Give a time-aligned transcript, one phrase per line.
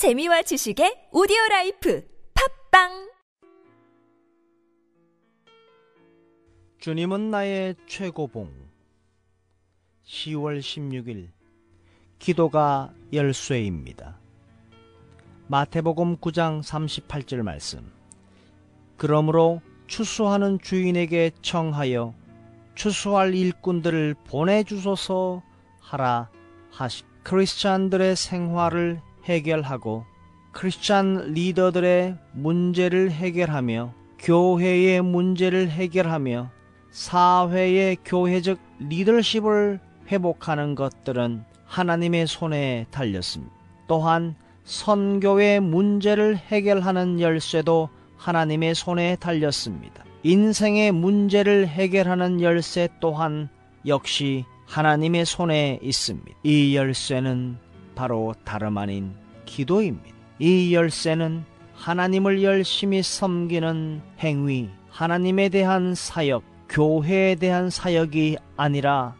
[0.00, 2.02] 재미와 지식의 오디오 라이프
[2.70, 3.10] 팟빵!
[6.78, 8.50] 주님은 나의 최고봉.
[10.06, 11.28] 10월 16일
[12.18, 14.18] 기도가 열쇠입니다.
[15.48, 17.92] 마태복음 9장 38절 말씀.
[18.96, 22.14] 그러므로 추수하는 주인에게 청하여
[22.74, 25.42] 추수할 일꾼들을 보내주소서
[25.78, 26.30] 하라
[26.70, 30.04] 하시 크리스찬들의 생활을 해결하고
[30.52, 36.50] 크리스찬 리더들의 문제를 해결하며 교회의 문제를 해결하며
[36.90, 39.80] 사회의 교회적 리더십을
[40.10, 43.54] 회복하는 것들은 하나님의 손에 달렸습니다.
[43.86, 50.04] 또한 선교의 문제를 해결하는 열쇠도 하나님의 손에 달렸습니다.
[50.22, 53.48] 인생의 문제를 해결하는 열쇠 또한
[53.86, 56.38] 역시 하나님의 손에 있습니다.
[56.42, 57.56] 이 열쇠는
[57.94, 60.16] 바로 다름 아닌 기도입니다.
[60.38, 61.44] 이 열쇠는
[61.74, 69.14] 하나님을 열심히 섬기는 행위, 하나님에 대한 사역, 교회에 대한 사역이 아니라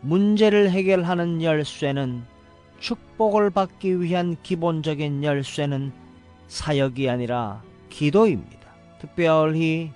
[0.00, 2.22] 문제를 해결하는 열쇠는
[2.78, 5.92] 축복을 받기 위한 기본적인 열쇠는
[6.48, 8.68] 사역이 아니라 기도입니다.
[9.00, 9.92] 특별히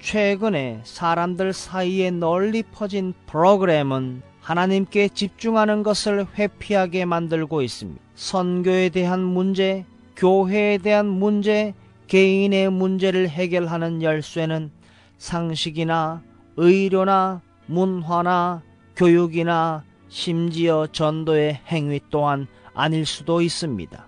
[0.00, 8.00] 최근에 사람들 사이에 널리 퍼진 프로그램은 하나님께 집중하는 것을 회피하게 만들고 있습니다.
[8.14, 9.84] 선교에 대한 문제,
[10.16, 11.74] 교회에 대한 문제,
[12.06, 14.70] 개인의 문제를 해결하는 열쇠는
[15.18, 16.22] 상식이나
[16.56, 18.62] 의료나 문화나
[18.96, 24.06] 교육이나 심지어 전도의 행위 또한 아닐 수도 있습니다.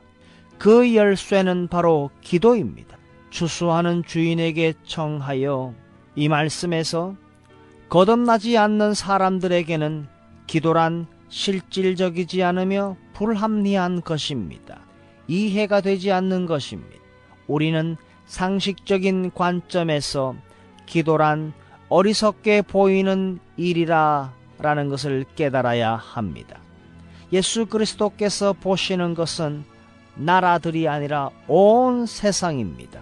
[0.59, 2.97] 그 열쇠는 바로 기도입니다.
[3.31, 5.75] 추수하는 주인에게 청하여
[6.17, 7.15] 이 말씀에서
[7.89, 10.07] 거듭나지 않는 사람들에게는
[10.47, 14.81] 기도란 실질적이지 않으며 불합리한 것입니다.
[15.29, 16.97] 이해가 되지 않는 것입니다.
[17.47, 20.35] 우리는 상식적인 관점에서
[20.87, 21.53] 기도란
[21.89, 26.59] 어리석게 보이는 일이라 라는 것을 깨달아야 합니다.
[27.33, 29.65] 예수 그리스도께서 보시는 것은
[30.15, 33.01] 나라들이 아니라 온 세상입니다.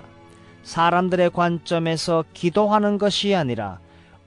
[0.62, 3.80] 사람들의 관점에서 기도하는 것이 아니라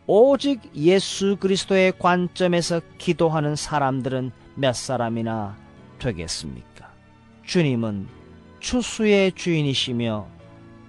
[0.06, 5.56] 오직 예수 그리스도의 관점에서 기도하는 사람들은 몇 사람이나
[6.00, 6.90] 되겠습니까?
[7.46, 8.08] 주님은
[8.60, 10.28] 추수의 주인이시며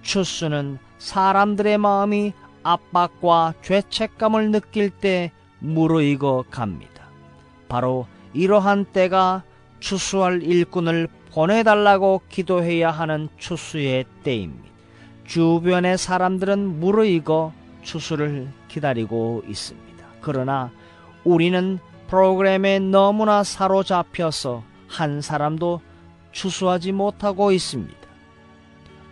[0.01, 2.33] 추수는 사람들의 마음이
[2.63, 7.05] 압박과 죄책감을 느낄 때 무르익어 갑니다.
[7.69, 9.43] 바로 이러한 때가
[9.79, 14.65] 추수할 일꾼을 보내달라고 기도해야 하는 추수의 때입니다.
[15.25, 17.53] 주변의 사람들은 무르익어
[17.85, 20.05] 추수를 기다리고 있습니다.
[20.19, 20.71] 그러나
[21.23, 25.81] 우리는 프로그램에 너무나 사로잡혀서 한 사람도
[26.31, 27.95] 추수하지 못하고 있습니다.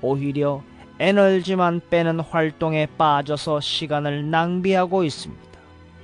[0.01, 0.61] 오히려
[0.99, 5.43] 에너지만 빼는 활동에 빠져서 시간을 낭비하고 있습니다.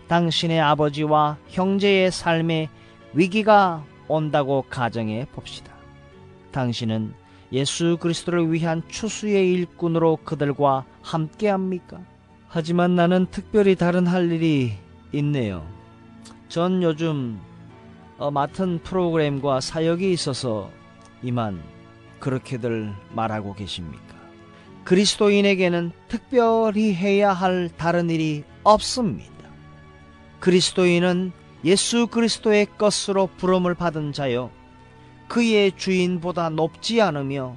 [0.07, 2.69] 당신의 아버지와 형제의 삶에
[3.13, 5.73] 위기가 온다고 가정해 봅시다.
[6.51, 7.13] 당신은
[7.51, 11.99] 예수 그리스도를 위한 추수의 일꾼으로 그들과 함께 합니까?
[12.51, 14.73] 하지만 나는 특별히 다른 할 일이
[15.13, 15.63] 있네요.
[16.47, 17.39] 전 요즘
[18.17, 20.71] 어, 맡은 프로그램과 사역이 있어서
[21.21, 21.61] 이만
[22.19, 24.15] 그렇게들 말하고 계십니까?
[24.83, 29.29] 그리스도인에게는 특별히 해야 할 다른 일이 없습니다.
[30.39, 31.31] 그리스도인은
[31.65, 34.49] 예수 그리스도의 것으로 부름을 받은 자요.
[35.27, 37.55] 그의 주인보다 높지 않으며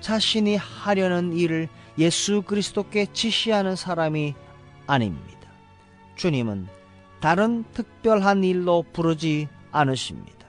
[0.00, 4.34] 자신이 하려는 일을 예수 그리스도께 지시하는 사람이
[4.86, 5.48] 아닙니다.
[6.16, 6.68] 주님은
[7.20, 10.46] 다른 특별한 일로 부르지 않으십니다.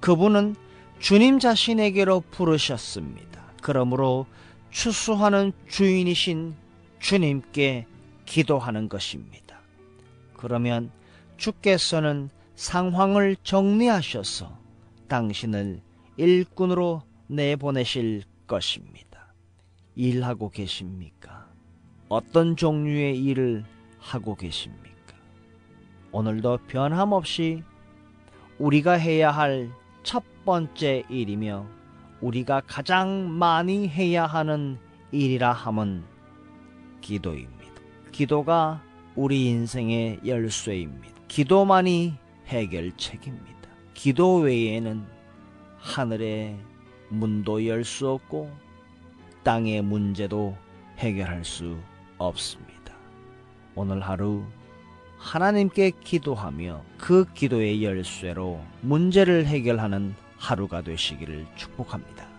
[0.00, 0.56] 그분은
[0.98, 3.42] 주님 자신에게로 부르셨습니다.
[3.62, 4.26] 그러므로
[4.70, 6.54] 추수하는 주인이신
[7.00, 7.86] 주님께
[8.24, 9.60] 기도하는 것입니다.
[10.36, 10.90] 그러면
[11.36, 14.56] 주께서는 상황을 정리하셔서
[15.08, 15.80] 당신을
[16.16, 19.11] 일꾼으로 내보내실 것입니다.
[19.94, 21.48] 일하고 계십니까?
[22.08, 23.64] 어떤 종류의 일을
[23.98, 25.16] 하고 계십니까?
[26.12, 27.62] 오늘도 변함없이
[28.58, 29.70] 우리가 해야 할
[30.02, 31.66] 첫 번째 일이며
[32.20, 34.78] 우리가 가장 많이 해야 하는
[35.12, 36.02] 일이라 함은
[37.00, 37.62] 기도입니다.
[38.10, 38.82] 기도가
[39.14, 41.08] 우리 인생의 열쇠입니다.
[41.28, 42.14] 기도만이
[42.46, 43.68] 해결책입니다.
[43.94, 45.04] 기도 외에는
[45.78, 46.58] 하늘의
[47.08, 48.50] 문도 열 수 없고
[49.42, 50.56] 땅의 문제도
[50.98, 51.76] 해결할 수
[52.18, 52.94] 없습니다.
[53.74, 54.44] 오늘 하루
[55.18, 62.31] 하나님께 기도하며 그 기도의 열쇠로 문제를 해결하는 하루가 되시기를 축복합니다.